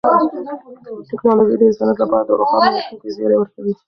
[1.09, 3.73] ټیکنالوژي د انسانیت لپاره د روښانه راتلونکي زیری ورکوي.